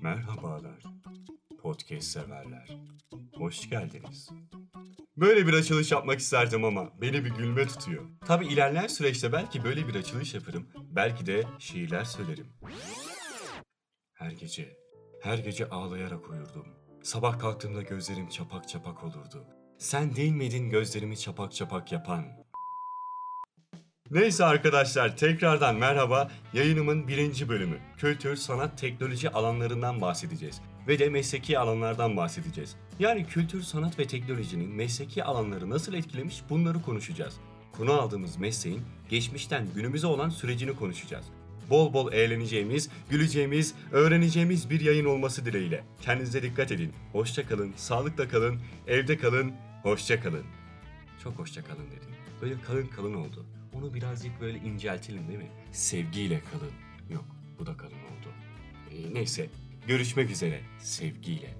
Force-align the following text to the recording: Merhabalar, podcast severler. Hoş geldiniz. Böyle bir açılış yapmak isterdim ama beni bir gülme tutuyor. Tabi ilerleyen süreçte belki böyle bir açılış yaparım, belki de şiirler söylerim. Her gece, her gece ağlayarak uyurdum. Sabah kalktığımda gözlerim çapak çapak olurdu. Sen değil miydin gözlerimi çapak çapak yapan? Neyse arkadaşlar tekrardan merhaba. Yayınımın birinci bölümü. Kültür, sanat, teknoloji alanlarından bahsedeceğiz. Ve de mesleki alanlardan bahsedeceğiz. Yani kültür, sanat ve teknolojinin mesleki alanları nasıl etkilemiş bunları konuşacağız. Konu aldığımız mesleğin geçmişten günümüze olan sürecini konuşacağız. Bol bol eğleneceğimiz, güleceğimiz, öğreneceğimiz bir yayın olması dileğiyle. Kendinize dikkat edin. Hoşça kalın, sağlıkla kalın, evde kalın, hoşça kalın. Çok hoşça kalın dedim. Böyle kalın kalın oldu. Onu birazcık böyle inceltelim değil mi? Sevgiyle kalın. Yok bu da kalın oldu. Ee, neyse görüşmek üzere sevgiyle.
Merhabalar, 0.00 0.82
podcast 1.62 2.06
severler. 2.06 2.78
Hoş 3.34 3.70
geldiniz. 3.70 4.28
Böyle 5.16 5.46
bir 5.46 5.52
açılış 5.52 5.92
yapmak 5.92 6.18
isterdim 6.18 6.64
ama 6.64 7.00
beni 7.00 7.24
bir 7.24 7.30
gülme 7.30 7.66
tutuyor. 7.66 8.08
Tabi 8.26 8.46
ilerleyen 8.46 8.86
süreçte 8.86 9.32
belki 9.32 9.64
böyle 9.64 9.88
bir 9.88 9.94
açılış 9.94 10.34
yaparım, 10.34 10.68
belki 10.90 11.26
de 11.26 11.44
şiirler 11.58 12.04
söylerim. 12.04 12.46
Her 14.12 14.30
gece, 14.30 14.76
her 15.22 15.38
gece 15.38 15.68
ağlayarak 15.68 16.30
uyurdum. 16.30 16.66
Sabah 17.02 17.38
kalktığımda 17.38 17.82
gözlerim 17.82 18.28
çapak 18.28 18.68
çapak 18.68 19.04
olurdu. 19.04 19.46
Sen 19.78 20.16
değil 20.16 20.32
miydin 20.32 20.70
gözlerimi 20.70 21.18
çapak 21.18 21.52
çapak 21.54 21.92
yapan? 21.92 22.39
Neyse 24.10 24.44
arkadaşlar 24.44 25.16
tekrardan 25.16 25.76
merhaba. 25.76 26.30
Yayınımın 26.52 27.08
birinci 27.08 27.48
bölümü. 27.48 27.78
Kültür, 27.98 28.36
sanat, 28.36 28.78
teknoloji 28.78 29.30
alanlarından 29.30 30.00
bahsedeceğiz. 30.00 30.60
Ve 30.88 30.98
de 30.98 31.08
mesleki 31.08 31.58
alanlardan 31.58 32.16
bahsedeceğiz. 32.16 32.76
Yani 32.98 33.26
kültür, 33.26 33.62
sanat 33.62 33.98
ve 33.98 34.06
teknolojinin 34.06 34.68
mesleki 34.68 35.24
alanları 35.24 35.70
nasıl 35.70 35.94
etkilemiş 35.94 36.42
bunları 36.50 36.82
konuşacağız. 36.82 37.34
Konu 37.72 37.92
aldığımız 37.92 38.36
mesleğin 38.36 38.82
geçmişten 39.08 39.66
günümüze 39.74 40.06
olan 40.06 40.28
sürecini 40.28 40.76
konuşacağız. 40.76 41.24
Bol 41.70 41.92
bol 41.92 42.12
eğleneceğimiz, 42.12 42.88
güleceğimiz, 43.10 43.74
öğreneceğimiz 43.92 44.70
bir 44.70 44.80
yayın 44.80 45.04
olması 45.04 45.44
dileğiyle. 45.44 45.84
Kendinize 46.00 46.42
dikkat 46.42 46.72
edin. 46.72 46.92
Hoşça 47.12 47.48
kalın, 47.48 47.72
sağlıkla 47.76 48.28
kalın, 48.28 48.60
evde 48.86 49.18
kalın, 49.18 49.52
hoşça 49.82 50.20
kalın. 50.20 50.59
Çok 51.22 51.38
hoşça 51.38 51.64
kalın 51.64 51.86
dedim. 51.86 52.10
Böyle 52.42 52.60
kalın 52.60 52.86
kalın 52.86 53.14
oldu. 53.14 53.46
Onu 53.72 53.94
birazcık 53.94 54.40
böyle 54.40 54.58
inceltelim 54.58 55.28
değil 55.28 55.38
mi? 55.38 55.50
Sevgiyle 55.72 56.40
kalın. 56.52 56.72
Yok 57.10 57.24
bu 57.58 57.66
da 57.66 57.76
kalın 57.76 57.92
oldu. 57.92 58.28
Ee, 58.90 59.14
neyse 59.14 59.48
görüşmek 59.86 60.30
üzere 60.30 60.60
sevgiyle. 60.78 61.54